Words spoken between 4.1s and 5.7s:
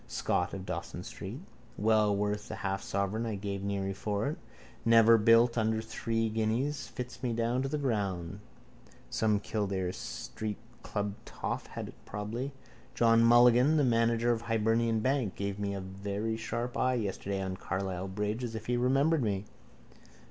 it. Never built